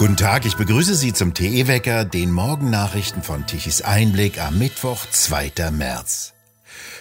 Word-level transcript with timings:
Guten 0.00 0.16
Tag, 0.16 0.46
ich 0.46 0.56
begrüße 0.56 0.94
Sie 0.94 1.12
zum 1.12 1.34
TE-Wecker, 1.34 2.06
den 2.06 2.32
Morgennachrichten 2.32 3.22
von 3.22 3.46
Tichys 3.46 3.82
Einblick 3.82 4.40
am 4.40 4.58
Mittwoch, 4.58 5.04
2. 5.10 5.70
März. 5.72 6.32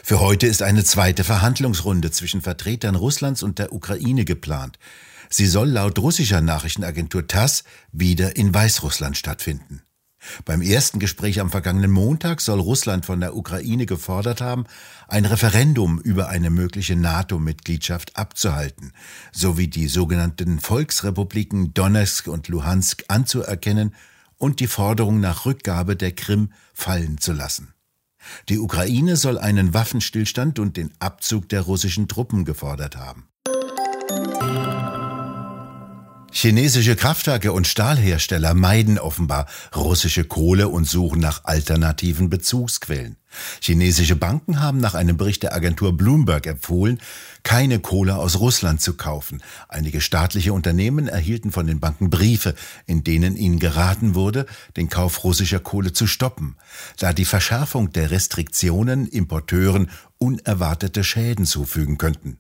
Für 0.04 0.20
heute 0.20 0.48
ist 0.48 0.62
eine 0.62 0.84
zweite 0.84 1.24
Verhandlungsrunde 1.24 2.12
zwischen 2.12 2.42
Vertretern 2.42 2.96
Russlands 2.96 3.42
und 3.42 3.58
der 3.58 3.72
Ukraine 3.72 4.26
geplant. 4.26 4.80
Sie 5.30 5.46
soll 5.46 5.70
laut 5.70 5.98
russischer 6.00 6.42
Nachrichtenagentur 6.42 7.26
TASS 7.28 7.64
wieder 7.92 8.36
in 8.36 8.54
Weißrussland 8.54 9.16
stattfinden. 9.16 9.82
Beim 10.46 10.62
ersten 10.62 11.00
Gespräch 11.00 11.40
am 11.40 11.50
vergangenen 11.50 11.92
Montag 11.92 12.42
soll 12.42 12.60
Russland 12.60 13.06
von 13.06 13.20
der 13.20 13.36
Ukraine 13.36 13.86
gefordert 13.86 14.42
haben, 14.42 14.66
ein 15.08 15.26
Referendum 15.26 16.00
über 16.00 16.30
eine 16.30 16.50
mögliche 16.50 16.96
NATO-Mitgliedschaft 16.96 18.16
abzuhalten, 18.18 18.92
sowie 19.32 19.68
die 19.68 19.88
sogenannten 19.88 20.60
Volksrepubliken 20.60 21.74
Donetsk 21.74 22.28
und 22.28 22.48
Luhansk 22.48 23.06
anzuerkennen 23.08 23.96
und 24.38 24.60
die 24.60 24.68
Forderung 24.68 25.20
nach 25.20 25.46
Rückgabe 25.46 25.96
der 25.96 26.14
Krim 26.14 26.52
fallen 26.74 27.18
zu 27.18 27.34
lassen. 27.34 27.74
Die 28.50 28.60
Ukraine 28.60 29.16
soll 29.16 29.38
einen 29.38 29.74
Waffenstillstand 29.74 30.60
und 30.60 30.78
den 30.78 30.92
Abzug 31.00 31.48
der 31.50 31.62
russischen 31.62 32.08
Truppen 32.08 32.46
gefordert 32.46 32.98
haben. 32.98 33.28
Chinesische 36.32 36.96
Kraftwerke 36.96 37.52
und 37.52 37.68
Stahlhersteller 37.68 38.54
meiden 38.54 39.00
offenbar 39.00 39.48
russische 39.76 40.24
Kohle 40.24 40.70
und 40.70 40.86
suchen 40.86 41.20
nach 41.20 41.44
alternativen 41.46 42.30
Bezugsquellen. 42.30 43.18
Chinesische 43.62 44.16
Banken 44.16 44.62
haben 44.62 44.80
nach 44.80 44.94
einem 44.94 45.18
Bericht 45.18 45.44
der 45.44 45.54
Agentur 45.54 45.96
Bloomberg 45.98 46.46
empfohlen, 46.46 47.00
keine 47.44 47.80
Kohle 47.80 48.16
aus 48.16 48.40
Russland 48.40 48.80
zu 48.80 48.96
kaufen. 48.96 49.42
Einige 49.68 50.02
staatliche 50.02 50.54
Unternehmen 50.54 51.08
erhielten 51.08 51.52
von 51.52 51.68
den 51.68 51.80
Banken 51.80 52.10
Briefe, 52.10 52.54
in 52.86 53.04
denen 53.04 53.36
ihnen 53.36 53.60
geraten 53.60 54.14
wurde, 54.14 54.46
den 54.78 54.90
Kauf 54.90 55.24
russischer 55.24 55.60
Kohle 55.60 55.94
zu 55.94 56.06
stoppen, 56.06 56.56
da 56.98 57.12
die 57.12 57.26
Verschärfung 57.26 57.92
der 57.92 58.12
Restriktionen 58.12 59.08
Importeuren 59.08 59.90
unerwartete 60.20 61.04
Schäden 61.04 61.46
zufügen 61.46 61.98
könnten. 61.98 62.40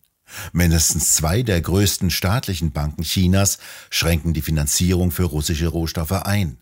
Mindestens 0.53 1.13
zwei 1.13 1.43
der 1.43 1.61
größten 1.61 2.09
staatlichen 2.09 2.71
Banken 2.71 3.03
Chinas 3.03 3.57
schränken 3.89 4.33
die 4.33 4.41
Finanzierung 4.41 5.11
für 5.11 5.23
russische 5.23 5.67
Rohstoffe 5.67 6.11
ein. 6.11 6.57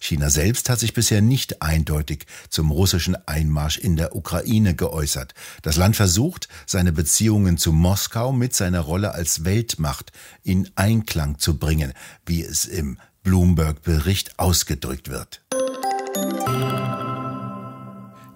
China 0.00 0.30
selbst 0.30 0.68
hat 0.68 0.80
sich 0.80 0.92
bisher 0.92 1.20
nicht 1.20 1.62
eindeutig 1.62 2.26
zum 2.48 2.70
russischen 2.70 3.16
Einmarsch 3.26 3.78
in 3.78 3.96
der 3.96 4.16
Ukraine 4.16 4.74
geäußert. 4.74 5.34
Das 5.62 5.76
Land 5.76 5.96
versucht, 5.96 6.48
seine 6.66 6.92
Beziehungen 6.92 7.58
zu 7.58 7.72
Moskau 7.72 8.32
mit 8.32 8.54
seiner 8.54 8.80
Rolle 8.80 9.12
als 9.12 9.44
Weltmacht 9.44 10.12
in 10.42 10.68
Einklang 10.74 11.38
zu 11.38 11.58
bringen, 11.58 11.92
wie 12.26 12.42
es 12.42 12.64
im 12.64 12.98
Bloomberg-Bericht 13.22 14.38
ausgedrückt 14.38 15.10
wird. 15.10 15.42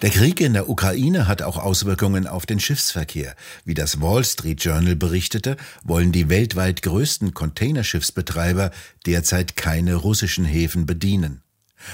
Der 0.02 0.10
Krieg 0.10 0.40
in 0.40 0.52
der 0.52 0.68
Ukraine 0.68 1.28
hat 1.28 1.42
auch 1.42 1.56
Auswirkungen 1.56 2.26
auf 2.26 2.44
den 2.44 2.58
Schiffsverkehr. 2.58 3.36
Wie 3.64 3.74
das 3.74 4.00
Wall 4.00 4.24
Street 4.24 4.64
Journal 4.64 4.96
berichtete, 4.96 5.56
wollen 5.84 6.10
die 6.10 6.28
weltweit 6.28 6.82
größten 6.82 7.34
Containerschiffsbetreiber 7.34 8.72
derzeit 9.06 9.54
keine 9.54 9.94
russischen 9.94 10.44
Häfen 10.44 10.86
bedienen. 10.86 11.42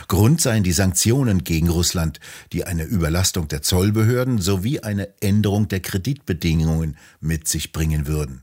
Grund 0.07 0.41
seien 0.41 0.63
die 0.63 0.73
Sanktionen 0.73 1.45
gegen 1.45 1.69
Russland, 1.69 2.19
die 2.55 2.65
eine 2.65 2.85
Überlastung 2.85 3.47
der 3.49 3.61
Zollbehörden 3.61 4.41
sowie 4.41 4.81
eine 4.81 5.09
Änderung 5.21 5.69
der 5.69 5.81
Kreditbedingungen 5.81 6.97
mit 7.21 7.47
sich 7.47 7.73
bringen 7.73 8.07
würden. 8.07 8.43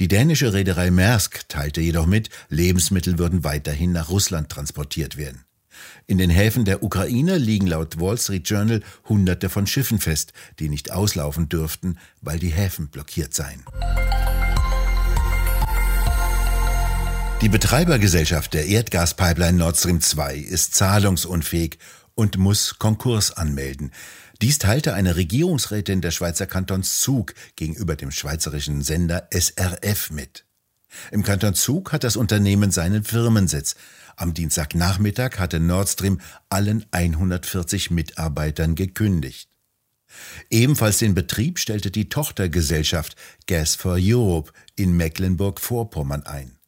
Die 0.00 0.08
dänische 0.08 0.52
Reederei 0.52 0.90
Maersk 0.90 1.48
teilte 1.48 1.80
jedoch 1.80 2.06
mit, 2.06 2.28
Lebensmittel 2.50 3.18
würden 3.18 3.42
weiterhin 3.42 3.92
nach 3.92 4.10
Russland 4.10 4.50
transportiert 4.50 5.16
werden. 5.16 5.44
In 6.06 6.18
den 6.18 6.30
Häfen 6.30 6.64
der 6.64 6.82
Ukraine 6.82 7.38
liegen 7.38 7.66
laut 7.66 8.00
Wall 8.00 8.18
Street 8.18 8.48
Journal 8.48 8.82
Hunderte 9.08 9.48
von 9.48 9.66
Schiffen 9.66 9.98
fest, 9.98 10.32
die 10.58 10.68
nicht 10.68 10.92
auslaufen 10.92 11.48
dürften, 11.48 11.98
weil 12.20 12.38
die 12.38 12.50
Häfen 12.50 12.88
blockiert 12.88 13.34
seien. 13.34 13.64
Die 17.40 17.48
Betreibergesellschaft 17.48 18.54
der 18.54 18.66
Erdgaspipeline 18.66 19.58
Nord 19.58 19.76
Stream 19.76 20.00
2 20.00 20.36
ist 20.36 20.74
zahlungsunfähig 20.74 21.78
und 22.14 22.38
muss 22.38 22.78
Konkurs 22.78 23.32
anmelden. 23.32 23.90
Dies 24.40 24.58
teilte 24.58 24.94
eine 24.94 25.16
Regierungsrätin 25.16 26.00
der 26.00 26.10
Schweizer 26.10 26.46
Kantons 26.46 27.00
Zug 27.00 27.34
gegenüber 27.56 27.96
dem 27.96 28.10
schweizerischen 28.10 28.82
Sender 28.82 29.28
SRF 29.32 30.10
mit. 30.10 30.44
Im 31.10 31.22
Kanton 31.22 31.54
Zug 31.54 31.92
hat 31.92 32.04
das 32.04 32.16
Unternehmen 32.16 32.70
seinen 32.70 33.04
Firmensitz. 33.04 33.76
Am 34.16 34.34
Dienstagnachmittag 34.34 35.38
hatte 35.38 35.60
Nord 35.60 35.88
Stream 35.88 36.20
allen 36.48 36.84
140 36.90 37.90
Mitarbeitern 37.90 38.74
gekündigt. 38.74 39.48
Ebenfalls 40.50 40.98
den 40.98 41.14
Betrieb 41.14 41.58
stellte 41.58 41.90
die 41.90 42.08
Tochtergesellschaft 42.08 43.16
Gas 43.46 43.74
for 43.74 43.96
Europe 43.98 44.52
in 44.76 44.96
Mecklenburg-Vorpommern 44.96 46.24
ein. 46.24 46.58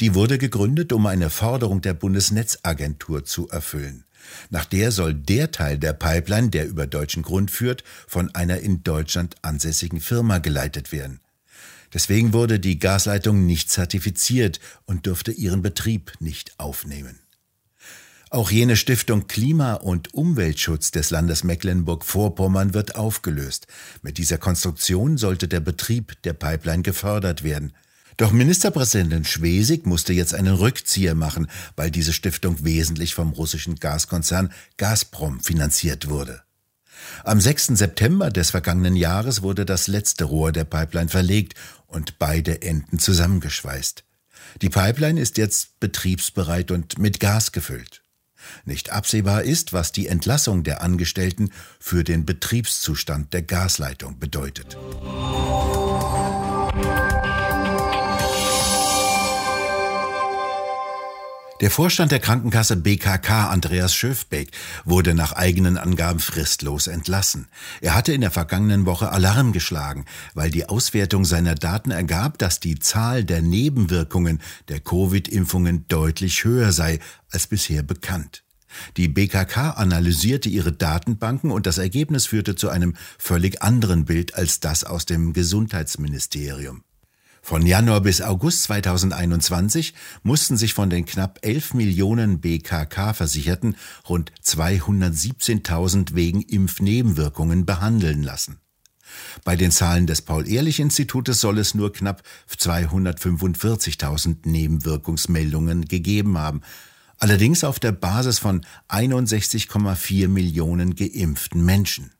Die 0.00 0.14
wurde 0.14 0.38
gegründet, 0.38 0.92
um 0.92 1.06
eine 1.06 1.30
Forderung 1.30 1.80
der 1.80 1.94
Bundesnetzagentur 1.94 3.24
zu 3.24 3.48
erfüllen. 3.48 4.04
Nach 4.50 4.64
der 4.64 4.92
soll 4.92 5.14
der 5.14 5.50
Teil 5.50 5.78
der 5.78 5.92
Pipeline, 5.92 6.50
der 6.50 6.66
über 6.66 6.86
deutschen 6.86 7.22
Grund 7.22 7.50
führt, 7.50 7.82
von 8.06 8.34
einer 8.34 8.60
in 8.60 8.82
Deutschland 8.82 9.36
ansässigen 9.42 10.00
Firma 10.00 10.38
geleitet 10.38 10.92
werden. 10.92 11.20
Deswegen 11.92 12.32
wurde 12.32 12.58
die 12.58 12.78
Gasleitung 12.78 13.46
nicht 13.46 13.70
zertifiziert 13.70 14.60
und 14.86 15.06
durfte 15.06 15.32
ihren 15.32 15.62
Betrieb 15.62 16.12
nicht 16.20 16.58
aufnehmen. 16.58 17.18
Auch 18.30 18.50
jene 18.50 18.76
Stiftung 18.76 19.26
Klima- 19.26 19.74
und 19.74 20.14
Umweltschutz 20.14 20.90
des 20.90 21.10
Landes 21.10 21.44
Mecklenburg-Vorpommern 21.44 22.72
wird 22.72 22.96
aufgelöst. 22.96 23.66
Mit 24.00 24.16
dieser 24.16 24.38
Konstruktion 24.38 25.18
sollte 25.18 25.48
der 25.48 25.60
Betrieb 25.60 26.22
der 26.22 26.32
Pipeline 26.32 26.82
gefördert 26.82 27.42
werden. 27.42 27.74
Doch 28.16 28.32
Ministerpräsidentin 28.32 29.26
Schwesig 29.26 29.84
musste 29.84 30.14
jetzt 30.14 30.32
einen 30.32 30.54
Rückzieher 30.54 31.14
machen, 31.14 31.48
weil 31.76 31.90
diese 31.90 32.14
Stiftung 32.14 32.64
wesentlich 32.64 33.14
vom 33.14 33.32
russischen 33.32 33.76
Gaskonzern 33.76 34.50
Gazprom 34.78 35.40
finanziert 35.40 36.08
wurde. 36.08 36.42
Am 37.24 37.40
6. 37.40 37.68
September 37.68 38.30
des 38.30 38.50
vergangenen 38.50 38.96
Jahres 38.96 39.42
wurde 39.42 39.64
das 39.64 39.86
letzte 39.86 40.24
Rohr 40.24 40.52
der 40.52 40.64
Pipeline 40.64 41.08
verlegt 41.08 41.54
und 41.86 42.18
beide 42.18 42.62
Enden 42.62 42.98
zusammengeschweißt. 42.98 44.04
Die 44.60 44.68
Pipeline 44.68 45.20
ist 45.20 45.38
jetzt 45.38 45.80
betriebsbereit 45.80 46.70
und 46.70 46.98
mit 46.98 47.20
Gas 47.20 47.52
gefüllt. 47.52 48.02
Nicht 48.64 48.90
absehbar 48.90 49.42
ist, 49.42 49.72
was 49.72 49.92
die 49.92 50.08
Entlassung 50.08 50.64
der 50.64 50.82
Angestellten 50.82 51.50
für 51.78 52.04
den 52.04 52.26
Betriebszustand 52.26 53.32
der 53.32 53.42
Gasleitung 53.42 54.18
bedeutet. 54.18 54.76
Der 61.62 61.70
Vorstand 61.70 62.10
der 62.10 62.18
Krankenkasse 62.18 62.74
BKK, 62.74 63.48
Andreas 63.48 63.94
Schöfbeck, 63.94 64.50
wurde 64.84 65.14
nach 65.14 65.34
eigenen 65.34 65.78
Angaben 65.78 66.18
fristlos 66.18 66.88
entlassen. 66.88 67.46
Er 67.80 67.94
hatte 67.94 68.12
in 68.12 68.20
der 68.20 68.32
vergangenen 68.32 68.84
Woche 68.84 69.12
Alarm 69.12 69.52
geschlagen, 69.52 70.04
weil 70.34 70.50
die 70.50 70.68
Auswertung 70.68 71.24
seiner 71.24 71.54
Daten 71.54 71.92
ergab, 71.92 72.36
dass 72.38 72.58
die 72.58 72.80
Zahl 72.80 73.22
der 73.22 73.42
Nebenwirkungen 73.42 74.40
der 74.66 74.80
Covid-Impfungen 74.80 75.86
deutlich 75.86 76.42
höher 76.42 76.72
sei 76.72 76.98
als 77.30 77.46
bisher 77.46 77.84
bekannt. 77.84 78.42
Die 78.96 79.06
BKK 79.06 79.70
analysierte 79.70 80.48
ihre 80.48 80.72
Datenbanken 80.72 81.52
und 81.52 81.66
das 81.66 81.78
Ergebnis 81.78 82.26
führte 82.26 82.56
zu 82.56 82.70
einem 82.70 82.96
völlig 83.20 83.62
anderen 83.62 84.04
Bild 84.04 84.34
als 84.34 84.58
das 84.58 84.82
aus 84.82 85.06
dem 85.06 85.32
Gesundheitsministerium. 85.32 86.82
Von 87.44 87.66
Januar 87.66 88.00
bis 88.00 88.22
August 88.22 88.62
2021 88.62 89.94
mussten 90.22 90.56
sich 90.56 90.74
von 90.74 90.90
den 90.90 91.04
knapp 91.04 91.40
11 91.42 91.74
Millionen 91.74 92.40
BKK-Versicherten 92.40 93.76
rund 94.08 94.32
217.000 94.44 96.14
wegen 96.14 96.42
Impfnebenwirkungen 96.42 97.66
behandeln 97.66 98.22
lassen. 98.22 98.60
Bei 99.44 99.56
den 99.56 99.72
Zahlen 99.72 100.06
des 100.06 100.22
Paul-Ehrlich-Institutes 100.22 101.40
soll 101.40 101.58
es 101.58 101.74
nur 101.74 101.92
knapp 101.92 102.22
245.000 102.56 104.48
Nebenwirkungsmeldungen 104.48 105.86
gegeben 105.86 106.38
haben, 106.38 106.60
allerdings 107.18 107.64
auf 107.64 107.80
der 107.80 107.92
Basis 107.92 108.38
von 108.38 108.64
61,4 108.88 110.28
Millionen 110.28 110.94
geimpften 110.94 111.64
Menschen. 111.64 112.12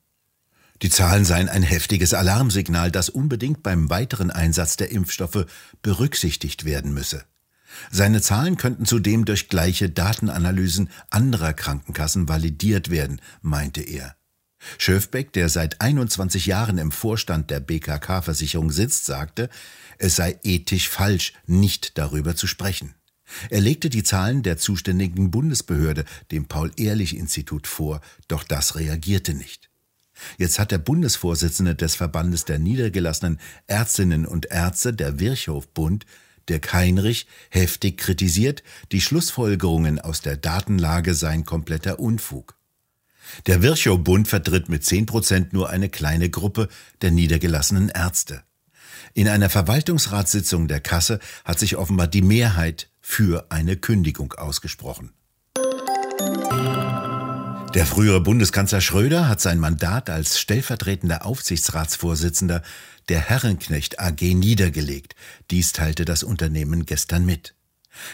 Die 0.83 0.91
Zahlen 0.91 1.25
seien 1.25 1.49
ein 1.49 1.63
heftiges 1.63 2.13
Alarmsignal, 2.13 2.91
das 2.91 3.09
unbedingt 3.09 3.63
beim 3.63 3.89
weiteren 3.89 4.33
Einsatz 4.33 4.77
der 4.77 4.91
Impfstoffe 4.91 5.47
berücksichtigt 5.81 6.65
werden 6.65 6.93
müsse. 6.93 7.25
Seine 7.93 8.21
Zahlen 8.21 8.57
könnten 8.57 8.85
zudem 8.85 9.25
durch 9.25 9.49
gleiche 9.49 9.89
Datenanalysen 9.89 10.91
anderer 11.09 11.53
Krankenkassen 11.53 12.29
validiert 12.29 12.91
werden, 12.91 13.21
meinte 13.43 13.81
er. 13.81 14.17
Schöfbeck, 14.77 15.33
der 15.33 15.49
seit 15.49 15.81
21 15.81 16.47
Jahren 16.47 16.79
im 16.79 16.91
Vorstand 16.91 17.51
der 17.51 17.61
BKK-Versicherung 17.61 18.71
sitzt, 18.71 19.07
sagte, 19.07 19.51
es 19.99 20.17
sei 20.17 20.39
ethisch 20.43 20.89
falsch, 20.89 21.33
nicht 21.47 21.97
darüber 21.97 22.35
zu 22.35 22.47
sprechen. 22.47 22.95
Er 23.51 23.61
legte 23.61 23.89
die 23.89 24.03
Zahlen 24.03 24.43
der 24.43 24.59
zuständigen 24.59 25.31
Bundesbehörde, 25.31 26.05
dem 26.33 26.47
Paul-Ehrlich-Institut, 26.47 27.67
vor, 27.67 28.01
doch 28.29 28.45
das 28.45 28.75
reagierte 28.77 29.35
nicht. 29.35 29.72
Jetzt 30.39 30.59
hat 30.59 30.71
der 30.71 30.79
Bundesvorsitzende 30.79 31.75
des 31.75 31.95
Verbandes 31.95 32.45
der 32.45 32.59
niedergelassenen 32.59 33.39
Ärztinnen 33.67 34.27
und 34.27 34.47
Ärzte, 34.47 34.93
der 34.93 35.19
Virchow-Bund, 35.19 36.07
Dirk 36.49 36.73
Heinrich, 36.73 37.27
heftig 37.51 37.99
kritisiert, 37.99 38.63
die 38.91 39.01
Schlussfolgerungen 39.01 40.01
aus 40.01 40.21
der 40.21 40.37
Datenlage 40.37 41.15
seien 41.15 41.45
kompletter 41.45 41.99
Unfug. 41.99 42.57
Der 43.47 43.63
Virchow-Bund 43.63 44.29
vertritt 44.29 44.69
mit 44.69 44.85
10 44.85 45.07
Prozent 45.07 45.53
nur 45.53 45.71
eine 45.71 45.89
kleine 45.89 46.29
Gruppe 46.29 46.69
der 47.01 47.11
niedergelassenen 47.11 47.89
Ärzte. 47.89 48.43
In 49.15 49.29
einer 49.29 49.51
Verwaltungsratssitzung 49.51 50.69
der 50.69 50.81
Kasse 50.81 51.19
hat 51.45 51.59
sich 51.59 51.77
offenbar 51.77 52.07
die 52.07 52.23
Mehrheit 52.23 52.89
für 53.01 53.47
eine 53.51 53.77
Kündigung 53.77 54.33
ausgesprochen. 54.33 55.13
Der 57.75 57.87
frühere 57.87 58.21
Bundeskanzler 58.21 58.83
Schröder 58.83 59.29
hat 59.29 59.41
sein 59.41 59.59
Mandat 59.59 60.11
als 60.11 60.39
stellvertretender 60.39 61.25
Aufsichtsratsvorsitzender 61.25 62.63
der 63.09 63.21
Herrenknecht 63.21 63.99
AG 63.99 64.21
niedergelegt. 64.35 65.15
Dies 65.51 65.73
teilte 65.73 66.05
das 66.05 66.23
Unternehmen 66.23 66.85
gestern 66.85 67.25
mit. 67.25 67.55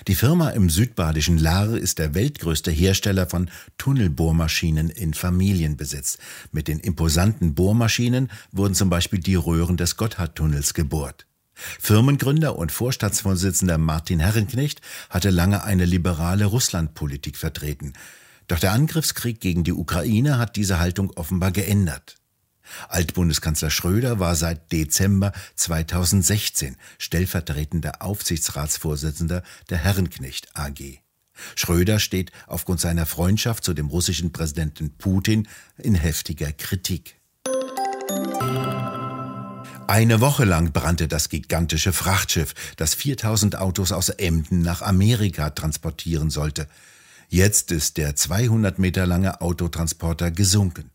Die 0.06 0.14
Firma 0.14 0.50
im 0.50 0.70
südbadischen 0.70 1.38
Lahr 1.38 1.76
ist 1.76 1.99
der 1.99 2.14
weltgrößte 2.14 2.70
Hersteller 2.70 3.26
von 3.26 3.50
Tunnelbohrmaschinen 3.78 4.90
in 4.90 5.12
Familienbesitz. 5.12 6.19
Mit 6.52 6.69
den 6.69 6.78
imposanten 6.78 7.54
Bohrmaschinen 7.54 8.31
wurden 8.52 8.75
zum 8.75 8.90
Beispiel 8.90 9.19
die 9.19 9.34
Röhren 9.34 9.76
des 9.76 9.96
Gotthardtunnels 9.96 10.72
gebohrt. 10.72 11.26
Firmengründer 11.81 12.56
und 12.56 12.70
Vorstandsvorsitzender 12.70 13.78
Martin 13.78 14.20
Herrenknecht 14.20 14.81
hatte 15.11 15.31
lange 15.31 15.64
eine 15.64 15.84
liberale 15.84 16.44
Russlandpolitik 16.44 17.37
vertreten. 17.37 17.94
Doch 18.48 18.58
der 18.58 18.72
Angriffskrieg 18.72 19.40
gegen 19.40 19.62
die 19.62 19.72
Ukraine 19.72 20.38
hat 20.38 20.56
diese 20.56 20.78
Haltung 20.78 21.10
offenbar 21.16 21.52
geändert. 21.52 22.16
Altbundeskanzler 22.88 23.70
Schröder 23.70 24.18
war 24.18 24.34
seit 24.34 24.72
Dezember 24.72 25.32
2016 25.54 26.76
stellvertretender 26.98 28.02
Aufsichtsratsvorsitzender 28.02 29.42
der 29.70 29.78
Herrenknecht 29.78 30.48
AG. 30.56 30.98
Schröder 31.54 31.98
steht 31.98 32.32
aufgrund 32.46 32.80
seiner 32.80 33.06
Freundschaft 33.06 33.64
zu 33.64 33.74
dem 33.74 33.86
russischen 33.86 34.32
Präsidenten 34.32 34.96
Putin 34.96 35.46
in 35.78 35.94
heftiger 35.94 36.52
Kritik. 36.52 37.16
Eine 39.86 40.20
Woche 40.20 40.44
lang 40.44 40.72
brannte 40.72 41.08
das 41.08 41.28
gigantische 41.28 41.92
Frachtschiff, 41.92 42.54
das 42.76 42.94
4000 42.94 43.56
Autos 43.56 43.92
aus 43.92 44.10
Emden 44.10 44.60
nach 44.60 44.82
Amerika 44.82 45.50
transportieren 45.50 46.28
sollte. 46.28 46.66
Jetzt 47.28 47.72
ist 47.72 47.98
der 47.98 48.16
200 48.16 48.78
Meter 48.78 49.06
lange 49.06 49.42
Autotransporter 49.42 50.30
gesunken. 50.30 50.90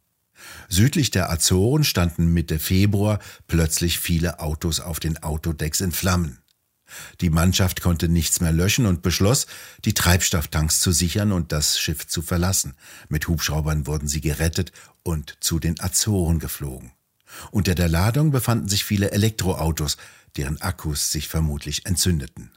Südlich 0.67 1.11
der 1.11 1.31
Azoren 1.31 1.83
standen 1.83 2.33
Mitte 2.33 2.57
Februar 2.57 3.19
plötzlich 3.47 3.99
viele 3.99 4.39
Autos 4.39 4.79
auf 4.79 4.99
den 4.99 5.21
Autodecks 5.21 5.79
in 5.79 5.91
Flammen. 5.91 6.39
Die 7.21 7.29
Mannschaft 7.29 7.81
konnte 7.81 8.09
nichts 8.09 8.41
mehr 8.41 8.51
löschen 8.51 8.87
und 8.87 9.03
beschloss, 9.03 9.45
die 9.85 9.93
Treibstofftanks 9.93 10.79
zu 10.79 10.91
sichern 10.91 11.31
und 11.31 11.51
das 11.51 11.79
Schiff 11.79 12.07
zu 12.07 12.21
verlassen. 12.23 12.73
Mit 13.09 13.27
Hubschraubern 13.27 13.85
wurden 13.85 14.07
sie 14.07 14.21
gerettet 14.21 14.71
und 15.03 15.37
zu 15.39 15.59
den 15.59 15.79
Azoren 15.79 16.39
geflogen. 16.39 16.91
Unter 17.51 17.75
der 17.75 17.89
Ladung 17.89 18.31
befanden 18.31 18.69
sich 18.69 18.83
viele 18.83 19.11
Elektroautos, 19.11 19.97
deren 20.35 20.61
Akkus 20.61 21.09
sich 21.09 21.27
vermutlich 21.27 21.85
entzündeten. 21.85 22.51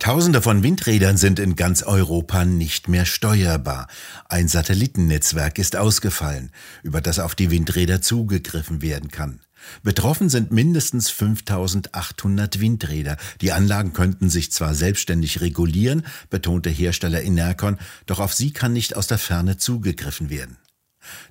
Tausende 0.00 0.40
von 0.40 0.62
Windrädern 0.62 1.18
sind 1.18 1.38
in 1.38 1.56
ganz 1.56 1.82
Europa 1.82 2.46
nicht 2.46 2.88
mehr 2.88 3.04
steuerbar. 3.04 3.86
Ein 4.30 4.48
Satellitennetzwerk 4.48 5.58
ist 5.58 5.76
ausgefallen, 5.76 6.52
über 6.82 7.02
das 7.02 7.18
auf 7.18 7.34
die 7.34 7.50
Windräder 7.50 8.00
zugegriffen 8.00 8.80
werden 8.80 9.10
kann. 9.10 9.40
Betroffen 9.82 10.30
sind 10.30 10.52
mindestens 10.52 11.10
5800 11.10 12.60
Windräder. 12.60 13.18
Die 13.42 13.52
Anlagen 13.52 13.92
könnten 13.92 14.30
sich 14.30 14.50
zwar 14.52 14.74
selbstständig 14.74 15.42
regulieren, 15.42 16.06
betonte 16.30 16.70
Hersteller 16.70 17.20
Inercon, 17.20 17.76
doch 18.06 18.20
auf 18.20 18.32
sie 18.32 18.52
kann 18.52 18.72
nicht 18.72 18.96
aus 18.96 19.06
der 19.06 19.18
Ferne 19.18 19.58
zugegriffen 19.58 20.30
werden. 20.30 20.56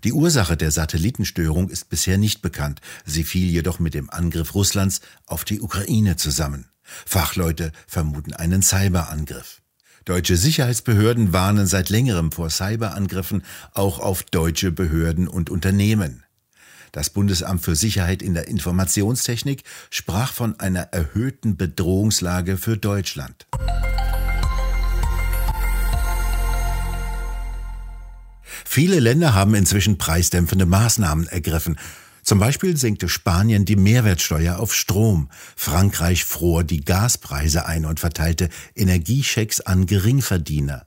Die 0.04 0.14
Ursache 0.14 0.56
der 0.56 0.70
Satellitenstörung 0.70 1.70
ist 1.70 1.90
bisher 1.90 2.20
nicht 2.20 2.44
bekannt. 2.44 2.82
Sie 3.04 3.24
fiel 3.24 3.50
jedoch 3.50 3.80
mit 3.80 3.96
dem 3.96 4.12
Angriff 4.12 4.54
Russlands 4.54 5.02
auf 5.26 5.44
die 5.44 5.60
Ukraine 5.60 6.18
zusammen. 6.18 6.68
Fachleute 7.06 7.72
vermuten 7.88 8.34
einen 8.34 8.62
Cyberangriff. 8.62 9.62
Deutsche 10.06 10.38
Sicherheitsbehörden 10.38 11.34
warnen 11.34 11.68
seit 11.68 11.90
längerem 11.90 12.32
vor 12.32 12.50
Cyberangriffen 12.50 13.44
auch 13.74 14.00
auf 14.00 14.24
deutsche 14.24 14.72
Behörden 14.72 15.28
und 15.28 15.50
Unternehmen. 15.50 16.24
Das 16.92 17.12
Bundesamt 17.12 17.64
für 17.64 17.76
Sicherheit 17.76 18.22
in 18.22 18.34
der 18.34 18.48
Informationstechnik 18.48 19.64
sprach 19.92 20.34
von 20.34 20.60
einer 20.60 20.82
erhöhten 20.92 21.58
Bedrohungslage 21.58 22.58
für 22.58 22.78
Deutschland. 22.78 23.46
Viele 28.66 29.00
Länder 29.00 29.34
haben 29.34 29.56
inzwischen 29.56 29.98
preisdämpfende 29.98 30.66
Maßnahmen 30.66 31.28
ergriffen, 31.28 31.78
zum 32.30 32.38
Beispiel 32.38 32.78
senkte 32.78 33.10
Spanien 33.10 33.66
die 33.66 33.76
Mehrwertsteuer 33.76 34.60
auf 34.60 34.76
Strom, 34.76 35.32
Frankreich 35.56 36.26
fror 36.26 36.64
die 36.64 36.82
Gaspreise 36.82 37.66
ein 37.66 37.88
und 37.88 38.00
verteilte 38.00 38.50
Energiechecks 38.76 39.62
an 39.62 39.88
Geringverdiener. 39.88 40.86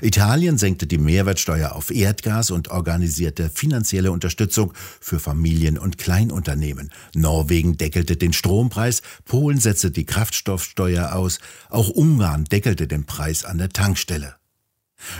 Italien 0.00 0.56
senkte 0.56 0.86
die 0.86 0.96
Mehrwertsteuer 0.96 1.72
auf 1.72 1.90
Erdgas 1.90 2.50
und 2.50 2.68
organisierte 2.68 3.50
finanzielle 3.50 4.10
Unterstützung 4.10 4.72
für 4.98 5.20
Familien 5.20 5.76
und 5.76 5.98
Kleinunternehmen. 5.98 6.90
Norwegen 7.14 7.76
deckelte 7.76 8.16
den 8.16 8.32
Strompreis, 8.32 9.02
Polen 9.26 9.60
setzte 9.60 9.90
die 9.90 10.06
Kraftstoffsteuer 10.06 11.12
aus, 11.12 11.38
auch 11.68 11.90
Ungarn 11.90 12.44
deckelte 12.44 12.86
den 12.86 13.04
Preis 13.04 13.44
an 13.44 13.58
der 13.58 13.68
Tankstelle. 13.68 14.36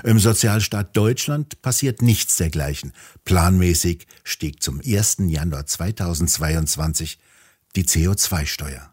Im 0.04 0.18
Sozialstaat 0.18 0.96
Deutschland 0.96 1.62
passiert 1.62 2.02
nichts 2.02 2.36
dergleichen. 2.36 2.92
Planmäßig 3.24 4.06
stieg 4.24 4.62
zum 4.62 4.80
1. 4.80 5.18
Januar 5.28 5.66
2022 5.66 7.18
die 7.76 7.84
CO2-Steuer. 7.84 8.88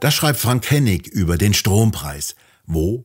Das 0.00 0.14
schreibt 0.14 0.40
Frank 0.40 0.68
Hennig 0.70 1.06
über 1.06 1.38
den 1.38 1.54
Strompreis. 1.54 2.34
Wo? 2.66 3.04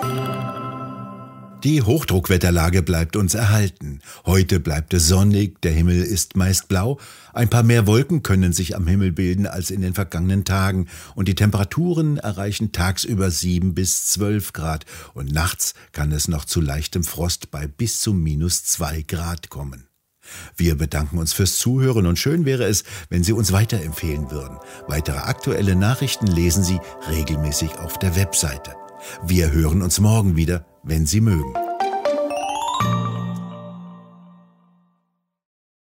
Die 1.63 1.83
Hochdruckwetterlage 1.83 2.81
bleibt 2.81 3.15
uns 3.15 3.35
erhalten. 3.35 3.99
Heute 4.25 4.59
bleibt 4.59 4.95
es 4.95 5.07
sonnig, 5.07 5.61
der 5.61 5.71
Himmel 5.71 6.01
ist 6.01 6.35
meist 6.35 6.67
blau, 6.67 6.97
ein 7.33 7.51
paar 7.51 7.61
mehr 7.61 7.85
Wolken 7.85 8.23
können 8.23 8.51
sich 8.51 8.75
am 8.75 8.87
Himmel 8.87 9.11
bilden 9.11 9.45
als 9.45 9.69
in 9.69 9.81
den 9.81 9.93
vergangenen 9.93 10.43
Tagen 10.43 10.87
und 11.13 11.27
die 11.27 11.35
Temperaturen 11.35 12.17
erreichen 12.17 12.71
tagsüber 12.71 13.29
sieben 13.29 13.75
bis 13.75 14.07
zwölf 14.07 14.53
Grad 14.53 14.85
und 15.13 15.31
nachts 15.31 15.75
kann 15.91 16.11
es 16.11 16.27
noch 16.27 16.45
zu 16.45 16.61
leichtem 16.61 17.03
Frost 17.03 17.51
bei 17.51 17.67
bis 17.67 17.99
zu 17.99 18.13
minus 18.13 18.63
zwei 18.63 19.03
Grad 19.03 19.51
kommen. 19.51 19.87
Wir 20.57 20.75
bedanken 20.75 21.19
uns 21.19 21.31
fürs 21.33 21.59
Zuhören 21.59 22.07
und 22.07 22.17
schön 22.17 22.45
wäre 22.45 22.63
es, 22.63 22.85
wenn 23.09 23.23
Sie 23.23 23.33
uns 23.33 23.51
weiterempfehlen 23.51 24.31
würden. 24.31 24.57
Weitere 24.87 25.17
aktuelle 25.17 25.75
Nachrichten 25.75 26.25
lesen 26.25 26.63
Sie 26.63 26.79
regelmäßig 27.07 27.77
auf 27.77 27.99
der 27.99 28.15
Webseite. 28.15 28.71
Wir 29.23 29.51
hören 29.51 29.81
uns 29.81 29.99
morgen 29.99 30.35
wieder 30.35 30.65
wenn 30.83 31.05
Sie 31.05 31.21
mögen. 31.21 31.60